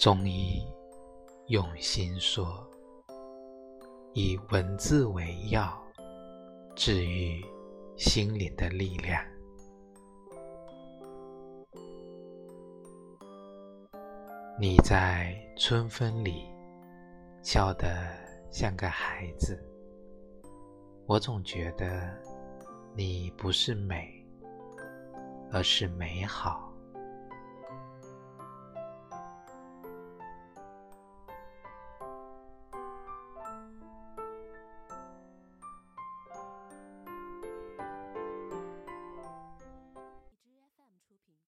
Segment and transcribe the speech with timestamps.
[0.00, 0.66] 中医
[1.48, 2.66] 用心说
[4.14, 5.78] 以文字为药
[6.74, 7.44] 治愈
[7.98, 9.22] 心灵的力量。
[14.58, 16.46] 你在春风里
[17.42, 18.10] 笑得
[18.50, 19.62] 像个孩子
[21.04, 22.10] 我总觉得
[22.96, 24.26] 你不是美
[25.52, 26.69] 而是美好。